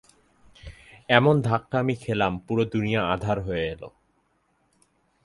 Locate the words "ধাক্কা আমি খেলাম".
1.41-2.33